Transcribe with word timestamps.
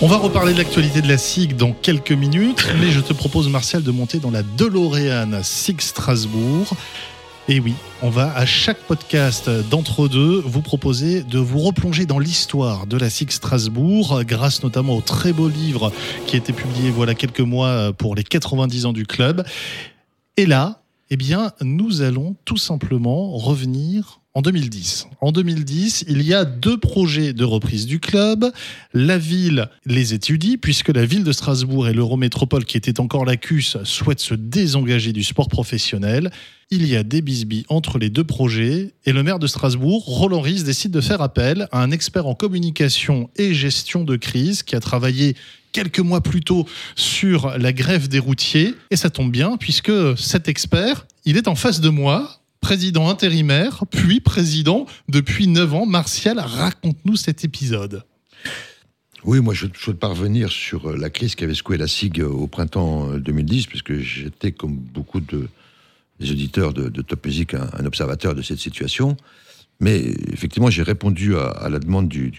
On 0.00 0.06
va 0.06 0.16
reparler 0.16 0.52
de 0.52 0.58
l'actualité 0.58 1.02
de 1.02 1.08
la 1.08 1.18
SIG 1.18 1.56
dans 1.56 1.72
quelques 1.72 2.12
minutes, 2.12 2.68
mais 2.80 2.92
je 2.92 3.00
te 3.00 3.12
propose, 3.12 3.48
Martial, 3.48 3.82
de 3.82 3.90
monter 3.90 4.20
dans 4.20 4.30
la 4.30 4.44
DeLorean 4.44 5.42
SIG 5.42 5.80
Strasbourg. 5.80 6.68
Et 7.48 7.58
oui, 7.58 7.74
on 8.00 8.08
va 8.08 8.32
à 8.36 8.46
chaque 8.46 8.78
podcast 8.78 9.50
d'entre-deux 9.50 10.40
vous 10.46 10.62
proposer 10.62 11.24
de 11.24 11.40
vous 11.40 11.58
replonger 11.58 12.06
dans 12.06 12.20
l'histoire 12.20 12.86
de 12.86 12.96
la 12.96 13.10
SIG 13.10 13.32
Strasbourg, 13.32 14.22
grâce 14.22 14.62
notamment 14.62 14.94
au 14.94 15.00
très 15.00 15.32
beau 15.32 15.48
livre 15.48 15.90
qui 16.28 16.36
a 16.36 16.38
été 16.38 16.52
publié 16.52 16.92
voilà 16.92 17.16
quelques 17.16 17.40
mois 17.40 17.92
pour 17.92 18.14
les 18.14 18.22
90 18.22 18.86
ans 18.86 18.92
du 18.92 19.04
club. 19.04 19.44
Et 20.36 20.46
là, 20.46 20.82
eh 21.10 21.16
bien, 21.16 21.50
nous 21.60 22.02
allons 22.02 22.36
tout 22.44 22.56
simplement 22.56 23.32
revenir 23.32 24.20
en 24.38 24.42
2010. 24.42 25.08
En 25.20 25.32
2010, 25.32 26.04
il 26.06 26.22
y 26.22 26.32
a 26.32 26.44
deux 26.44 26.78
projets 26.78 27.32
de 27.32 27.42
reprise 27.42 27.86
du 27.86 27.98
club. 27.98 28.46
La 28.94 29.18
ville 29.18 29.68
les 29.84 30.14
étudie, 30.14 30.58
puisque 30.58 30.90
la 30.90 31.04
ville 31.04 31.24
de 31.24 31.32
Strasbourg 31.32 31.88
et 31.88 31.92
l'Eurométropole, 31.92 32.64
qui 32.64 32.76
était 32.76 33.00
encore 33.00 33.24
la 33.24 33.36
CUS, 33.36 33.78
souhaitent 33.82 34.20
se 34.20 34.34
désengager 34.34 35.12
du 35.12 35.24
sport 35.24 35.48
professionnel. 35.48 36.30
Il 36.70 36.86
y 36.86 36.94
a 36.94 37.02
des 37.02 37.20
bisbilles 37.20 37.64
entre 37.68 37.98
les 37.98 38.10
deux 38.10 38.22
projets, 38.22 38.92
et 39.06 39.12
le 39.12 39.24
maire 39.24 39.40
de 39.40 39.48
Strasbourg, 39.48 40.04
Roland 40.04 40.40
Ries, 40.40 40.62
décide 40.62 40.92
de 40.92 41.00
faire 41.00 41.20
appel 41.20 41.66
à 41.72 41.82
un 41.82 41.90
expert 41.90 42.28
en 42.28 42.36
communication 42.36 43.30
et 43.34 43.54
gestion 43.54 44.04
de 44.04 44.14
crise 44.14 44.62
qui 44.62 44.76
a 44.76 44.80
travaillé 44.80 45.34
quelques 45.72 45.98
mois 45.98 46.20
plus 46.20 46.42
tôt 46.42 46.64
sur 46.94 47.58
la 47.58 47.72
grève 47.72 48.06
des 48.06 48.20
routiers. 48.20 48.76
Et 48.92 48.96
ça 48.96 49.10
tombe 49.10 49.32
bien, 49.32 49.56
puisque 49.56 50.16
cet 50.16 50.46
expert, 50.46 51.08
il 51.24 51.36
est 51.36 51.48
en 51.48 51.56
face 51.56 51.80
de 51.80 51.88
moi, 51.88 52.37
président 52.60 53.08
intérimaire, 53.08 53.84
puis 53.90 54.20
président 54.20 54.86
depuis 55.08 55.46
9 55.46 55.74
ans. 55.74 55.86
Martial, 55.86 56.38
raconte-nous 56.38 57.16
cet 57.16 57.44
épisode. 57.44 58.04
Oui, 59.24 59.40
moi 59.40 59.52
je 59.52 59.66
souhaite 59.74 59.98
parvenir 59.98 60.50
sur 60.50 60.96
la 60.96 61.10
crise 61.10 61.34
qui 61.34 61.44
avait 61.44 61.54
secoué 61.54 61.76
la 61.76 61.88
SIG 61.88 62.20
au 62.22 62.46
printemps 62.46 63.16
2010, 63.18 63.66
puisque 63.66 63.98
j'étais, 63.98 64.52
comme 64.52 64.76
beaucoup 64.76 65.20
de, 65.20 65.48
des 66.20 66.30
auditeurs 66.30 66.72
de, 66.72 67.02
Top 67.02 67.24
Music, 67.26 67.54
un, 67.54 67.84
observateur 67.84 68.34
de 68.34 68.42
cette 68.42 68.58
situation. 68.58 69.16
Mais 69.80 69.98
effectivement, 70.32 70.70
j'ai 70.70 70.82
répondu 70.82 71.36
à, 71.36 71.68
la 71.68 71.78
demande 71.78 72.08
du, 72.08 72.32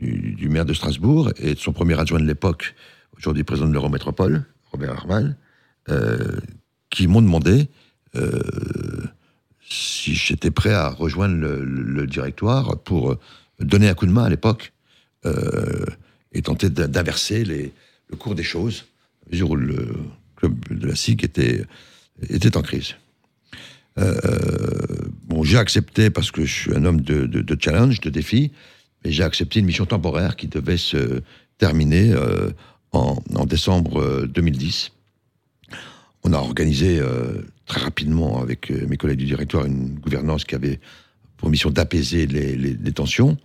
du, 0.00 0.48
maire 0.48 0.64
de 0.64 0.74
Strasbourg 0.74 1.30
et 1.38 1.54
de 1.54 1.58
son 1.58 1.72
premier 1.72 1.98
adjoint 1.98 2.20
de 2.20 2.26
l'époque, 2.26 2.74
aujourd'hui 3.16 3.44
président 3.44 3.68
de 3.68 3.72
l'Eurométropole, 3.72 4.44
Robert 4.70 4.92
Armal, 4.92 5.36
euh, 5.88 6.36
qui 6.90 7.06
m'ont 7.06 7.22
demandé 7.22 7.68
euh, 8.14 8.40
si 9.72 10.14
j'étais 10.14 10.50
prêt 10.50 10.72
à 10.72 10.88
rejoindre 10.88 11.36
le, 11.36 12.06
directoire 12.06 12.78
pour 12.78 13.16
donner 13.60 13.88
un 13.88 13.94
coup 13.94 14.06
de 14.06 14.12
main 14.12 14.24
à 14.24 14.28
l'époque 14.28 14.72
euh, 15.24 15.86
et 16.32 16.42
tenter 16.42 16.70
d'inverser 16.70 17.44
le 17.44 18.16
cours 18.16 18.34
des 18.34 18.42
choses, 18.42 18.84
à 19.26 19.30
mesure 19.32 19.50
où 19.50 19.56
le 19.56 19.94
club 20.36 20.54
de 20.70 20.86
la 20.86 20.94
SIG 20.94 21.24
était, 21.24 21.64
était 22.28 22.56
en 22.56 22.62
crise. 22.62 22.96
bon, 25.26 25.42
j'ai 25.42 25.58
accepté 25.58 26.10
parce 26.10 26.30
que 26.30 26.44
je 26.44 26.52
suis 26.52 26.74
un 26.74 26.84
homme 26.84 27.00
de, 27.00 27.56
challenge, 27.60 28.00
de 28.00 28.10
défi, 28.10 28.52
mais 29.04 29.12
j'ai 29.12 29.22
accepté 29.22 29.60
une 29.60 29.66
mission 29.66 29.86
temporaire 29.86 30.36
qui 30.36 30.48
devait 30.48 30.76
se 30.76 31.22
terminer 31.58 32.12
euh, 32.12 32.50
en, 32.92 33.46
décembre 33.46 34.26
2010. 34.26 34.90
Euh, 35.70 35.76
On 36.24 36.32
a 36.32 36.38
organisé 36.38 36.98
euh, 36.98 37.42
très 37.72 37.80
rapidement 37.80 38.42
avec 38.42 38.70
mes 38.70 38.98
collègues 38.98 39.20
du 39.20 39.24
directoire 39.24 39.64
une 39.64 39.94
gouvernance 39.94 40.44
qui 40.44 40.54
avait 40.54 40.78
pour 41.38 41.48
mission 41.48 41.70
d'apaiser 41.70 42.26
les, 42.26 42.92
tensions. 42.92 43.38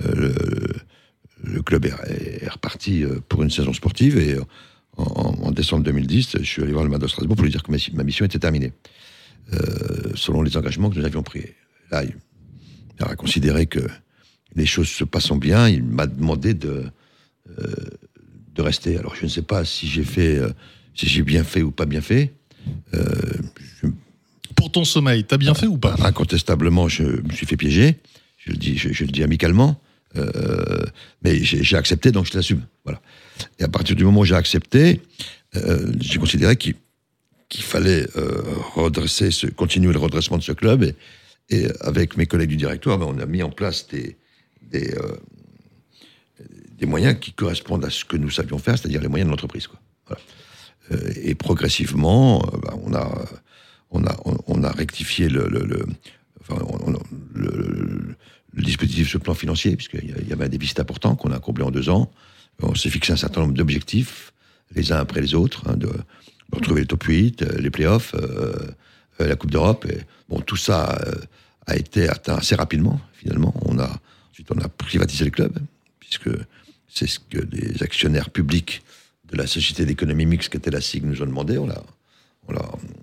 Le, 0.00 1.62
club 1.62 1.86
est, 1.86 2.48
reparti 2.48 3.04
pour 3.28 3.44
une 3.44 3.50
saison 3.50 3.72
sportive 3.72 4.18
et 4.18 4.36
en, 4.96 5.52
décembre 5.52 5.84
2010, 5.84 6.38
je 6.40 6.42
suis 6.42 6.62
allé 6.62 6.72
voir 6.72 6.82
le 6.82 6.90
maire 6.90 6.98
de 6.98 7.06
Strasbourg 7.06 7.36
pour 7.36 7.44
lui 7.44 7.52
dire 7.52 7.62
que 7.62 7.70
ma, 7.70 8.02
mission 8.02 8.24
était 8.24 8.40
terminée, 8.40 8.72
selon 10.16 10.42
les 10.42 10.56
engagements 10.56 10.90
que 10.90 10.98
nous 10.98 11.04
avions 11.04 11.22
pris. 11.22 11.44
Là, 11.92 12.02
il 12.02 12.14
a 12.98 13.14
considéré 13.14 13.66
que 13.66 13.86
les 14.56 14.66
choses 14.66 14.88
se 14.88 15.04
passant 15.04 15.36
bien, 15.36 15.68
il 15.68 15.84
m'a 15.84 16.08
demandé 16.08 16.52
de, 16.52 16.84
euh, 17.58 17.64
de 18.56 18.62
rester. 18.62 18.98
Alors 18.98 19.14
je 19.14 19.24
ne 19.24 19.30
sais 19.30 19.42
pas 19.42 19.64
si 19.64 19.86
j'ai 19.86 20.04
fait, 20.04 20.36
euh, 20.36 20.50
si 20.96 21.06
j'ai 21.06 21.22
bien 21.22 21.44
fait 21.44 21.62
ou 21.62 21.70
pas 21.70 21.86
bien 21.86 22.00
fait. 22.00 22.34
Euh, 22.94 23.37
Ton 24.72 24.84
sommeil, 24.84 25.24
t'as 25.24 25.38
bien 25.38 25.54
fait 25.54 25.66
ou 25.66 25.78
pas? 25.78 25.96
Incontestablement, 26.02 26.88
je 26.88 27.02
me 27.04 27.32
suis 27.32 27.46
fait 27.46 27.56
piéger. 27.56 27.96
Je 28.36 28.50
le 28.50 28.56
dis, 28.56 28.76
je, 28.76 29.04
le 29.04 29.10
dis 29.10 29.22
amicalement. 29.22 29.80
mais 31.22 31.42
j'ai 31.42 31.76
accepté, 31.76 32.12
donc 32.12 32.26
je 32.26 32.36
l'assume. 32.36 32.62
Voilà. 32.84 33.00
Et 33.58 33.64
à 33.64 33.68
partir 33.68 33.96
du 33.96 34.04
moment 34.04 34.20
où 34.20 34.24
j'ai 34.24 34.34
accepté, 34.34 35.00
j'ai 35.54 36.18
considéré 36.18 36.56
qu'il 36.56 36.74
fallait 37.50 38.06
redresser, 38.74 39.30
ce, 39.30 39.46
continuer 39.46 39.92
le 39.92 39.98
redressement 39.98 40.38
de 40.38 40.42
ce 40.42 40.52
club. 40.52 40.84
Et, 40.84 40.94
avec 41.80 42.16
mes 42.16 42.26
collègues 42.26 42.50
du 42.50 42.56
directoire, 42.56 42.98
ben, 42.98 43.06
on 43.08 43.18
a 43.18 43.26
mis 43.26 43.42
en 43.42 43.50
place 43.50 43.86
des, 43.88 44.16
euh, 44.74 45.16
moyens 46.86 47.18
qui 47.20 47.32
correspondent 47.32 47.84
à 47.84 47.90
ce 47.90 48.04
que 48.04 48.16
nous 48.16 48.30
savions 48.30 48.58
faire, 48.58 48.78
c'est-à-dire 48.78 49.00
les 49.00 49.08
moyens 49.08 49.26
de 49.26 49.30
l'entreprise. 49.30 49.68
Euh, 50.90 51.12
et 51.22 51.34
progressivement, 51.34 52.42
euh, 52.42 52.58
bah, 52.58 52.74
on, 52.82 52.94
a, 52.94 53.24
on, 53.90 54.04
a, 54.04 54.16
on, 54.46 54.62
a 54.62 54.70
rectifié 54.70 55.28
le, 55.28 55.48
le, 55.48 55.86
enfin, 56.40 56.56
le, 57.34 58.16
dispositif 58.54 59.08
sur 59.08 59.18
le 59.18 59.24
plan 59.24 59.34
financier, 59.34 59.76
puisqu'il 59.76 60.28
y 60.28 60.32
avait 60.32 60.44
un 60.44 60.48
déficit 60.48 60.80
important 60.80 61.16
qu'on 61.16 61.32
a 61.32 61.38
comblé 61.38 61.64
en 61.64 61.70
deux 61.70 61.88
ans. 61.88 62.10
On 62.62 62.74
s'est 62.74 62.90
fixé 62.90 63.12
un 63.12 63.16
certain 63.16 63.42
nombre 63.42 63.54
d'objectifs, 63.54 64.32
les 64.74 64.92
uns 64.92 64.98
après 64.98 65.20
les 65.20 65.34
autres, 65.34 65.62
hein, 65.68 65.76
de, 65.76 65.88
retrouver 66.52 66.80
le 66.80 66.86
top 66.86 67.04
8, 67.04 67.42
les 67.60 67.70
playoffs, 67.70 68.14
la 69.18 69.36
Coupe 69.36 69.50
d'Europe. 69.50 69.86
Bon, 70.28 70.40
tout 70.40 70.56
ça 70.56 70.98
a 71.66 71.76
été 71.76 72.08
atteint 72.08 72.36
assez 72.36 72.54
rapidement, 72.54 72.98
finalement. 73.12 73.54
On 73.66 73.78
a, 73.78 74.00
Ensuite, 74.38 74.52
on 74.52 74.60
a 74.60 74.68
privatisé 74.68 75.24
le 75.24 75.32
club, 75.32 75.58
puisque 75.98 76.30
c'est 76.88 77.08
ce 77.08 77.18
que 77.18 77.38
les 77.38 77.82
actionnaires 77.82 78.30
publics 78.30 78.82
de 79.32 79.36
la 79.36 79.48
Société 79.48 79.84
d'économie 79.84 80.26
mixte, 80.26 80.50
qui 80.50 80.56
était 80.56 80.70
la 80.70 80.80
SIG, 80.80 81.04
nous 81.04 81.22
ont 81.22 81.26
demandé. 81.26 81.58
On 81.58 81.68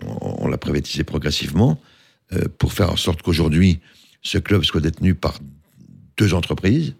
on 0.01 0.47
l'a, 0.47 0.57
privatisé 0.57 1.03
progressivement 1.03 1.79
euh, 2.33 2.45
pour 2.57 2.73
faire 2.73 2.91
en 2.91 2.95
sorte 2.95 3.21
qu'aujourd'hui, 3.21 3.79
ce 4.21 4.37
club 4.37 4.63
soit 4.63 4.81
détenu 4.81 5.15
par 5.15 5.39
deux 6.17 6.33
entreprises. 6.33 6.95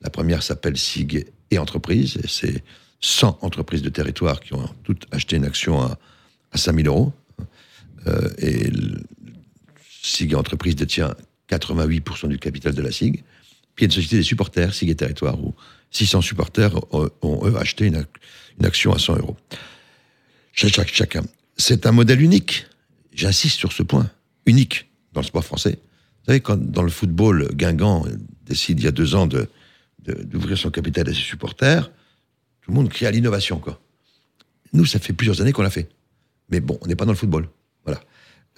La 0.00 0.10
première 0.10 0.42
s'appelle 0.42 0.76
SIG 0.76 1.26
et 1.50 1.58
Entreprises, 1.58 2.18
et 2.22 2.28
c'est 2.28 2.64
100 3.00 3.38
entreprises 3.42 3.82
de 3.82 3.90
territoire 3.90 4.40
qui 4.40 4.54
ont 4.54 4.68
toutes 4.84 5.06
acheté 5.10 5.36
une 5.36 5.44
action 5.44 5.80
à, 5.80 5.98
à 6.52 6.58
5000 6.58 6.86
euros. 6.86 7.12
Euh, 8.06 8.30
et 8.38 8.70
SIG 10.02 10.32
et 10.32 10.36
Entreprises 10.36 10.76
détient 10.76 11.14
88% 11.50 12.28
du 12.28 12.38
capital 12.38 12.74
de 12.74 12.82
la 12.82 12.90
SIG. 12.90 13.22
Puis 13.74 13.84
il 13.84 13.88
y 13.88 13.90
a 13.90 13.90
une 13.90 13.92
société 13.92 14.16
des 14.16 14.22
supporters, 14.22 14.74
Sigue 14.74 14.96
Territoire, 14.96 15.38
où 15.40 15.54
600 15.90 16.20
supporters 16.22 16.72
ont, 16.92 17.46
eux, 17.46 17.56
acheté 17.56 17.86
une, 17.86 18.06
action 18.62 18.92
à 18.92 18.98
100 18.98 19.18
euros. 19.18 19.36
chacun. 20.54 21.22
C'est 21.62 21.86
un 21.86 21.92
modèle 21.92 22.20
unique. 22.20 22.66
J'insiste 23.14 23.56
sur 23.56 23.70
ce 23.70 23.84
point. 23.84 24.10
Unique 24.46 24.90
dans 25.12 25.20
le 25.20 25.26
sport 25.26 25.44
français. 25.44 25.78
Vous 25.78 26.26
savez, 26.26 26.40
quand 26.40 26.56
dans 26.56 26.82
le 26.82 26.90
football, 26.90 27.54
Guingamp 27.54 28.04
décide 28.44 28.80
il 28.80 28.84
y 28.84 28.88
a 28.88 28.90
deux 28.90 29.14
ans 29.14 29.28
de, 29.28 29.48
d'ouvrir 30.24 30.58
son 30.58 30.72
capital 30.72 31.08
à 31.08 31.14
ses 31.14 31.20
supporters, 31.20 31.92
tout 32.62 32.72
le 32.72 32.74
monde 32.74 32.88
crie 32.88 33.06
à 33.06 33.12
l'innovation. 33.12 33.62
Nous, 34.72 34.86
ça 34.86 34.98
fait 34.98 35.12
plusieurs 35.12 35.40
années 35.40 35.52
qu'on 35.52 35.62
l'a 35.62 35.70
fait. 35.70 35.88
Mais 36.50 36.58
bon, 36.58 36.78
on 36.80 36.88
n'est 36.88 36.96
pas 36.96 37.04
dans 37.04 37.12
le 37.12 37.16
football. 37.16 37.48
Voilà. 37.84 38.00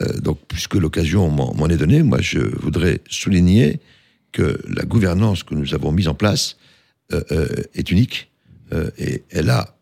Euh, 0.01 0.19
donc, 0.21 0.41
puisque 0.49 0.77
l'occasion 0.77 1.29
m'en 1.29 1.69
est 1.69 1.77
donnée, 1.77 2.03
moi, 2.03 2.23
je 2.23 2.39
voudrais 2.39 3.03
souligner 3.11 3.81
que 4.33 4.59
la 4.67 4.85
gouvernance 4.85 5.43
que 5.43 5.55
nous 5.55 5.75
avons 5.75 5.93
mise 5.93 6.09
en 6.09 6.15
place 6.15 6.57
euh, 7.13 7.23
euh, 7.33 7.49
est 7.75 7.91
unique 7.91 8.31
et 8.97 9.23
elle 9.31 9.51
a 9.51 9.77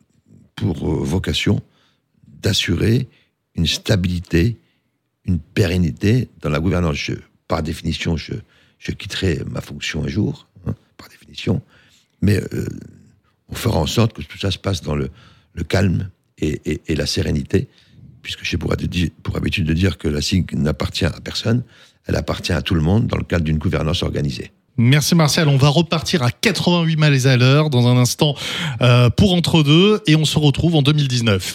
pour 0.56 1.02
vocation 1.04 1.62
d'assurer 2.42 3.08
une 3.54 3.66
stabilité, 3.66 4.58
une 5.24 5.38
pérennité 5.38 6.28
dans 6.40 6.50
la 6.50 6.60
gouvernance. 6.60 7.10
par 7.48 7.62
définition, 7.62 8.16
je, 8.16 8.34
je, 8.78 8.92
quitterai 8.92 9.40
ma 9.50 9.60
fonction 9.60 10.04
un 10.04 10.08
jour, 10.08 10.48
hein, 10.66 10.74
par 10.96 11.08
définition, 11.08 11.62
mais 12.20 12.40
on 13.48 13.54
fera 13.54 13.78
en 13.78 13.86
sorte 13.86 14.14
que 14.14 14.22
tout 14.22 14.38
ça 14.38 14.50
se 14.50 14.58
passe 14.58 14.80
dans 14.82 14.94
le, 14.94 15.10
le 15.52 15.64
calme 15.64 16.10
et, 16.38 16.80
et, 16.86 16.94
la 16.94 17.06
sérénité, 17.06 17.68
puisque 18.22 18.44
j'ai 18.44 18.56
pour, 18.56 18.74
pour 19.22 19.36
habitude 19.36 19.66
de 19.66 19.74
dire 19.74 19.98
que 19.98 20.08
la 20.08 20.20
SIG 20.20 20.54
n'appartient 20.54 21.04
à 21.04 21.10
personne, 21.10 21.62
elle 22.06 22.16
appartient 22.16 22.52
à 22.52 22.62
tout 22.62 22.74
le 22.74 22.80
monde 22.80 23.06
dans 23.06 23.16
le 23.16 23.24
cadre 23.24 23.44
d'une 23.44 23.58
gouvernance 23.58 24.02
organisée. 24.02 24.50
Merci 24.78 25.14
Martial, 25.14 25.48
on 25.48 25.58
va 25.58 25.68
repartir 25.68 26.22
à 26.22 26.30
88 26.30 26.96
miles 26.96 27.28
à 27.28 27.36
l'heure 27.36 27.68
dans 27.68 27.88
un 27.88 27.98
instant 27.98 28.34
euh, 28.80 29.10
pour 29.10 29.34
entre 29.34 29.62
deux 29.62 30.00
et 30.06 30.16
on 30.16 30.24
se 30.24 30.38
retrouve 30.38 30.74
en 30.76 30.82
2019. 30.82 31.52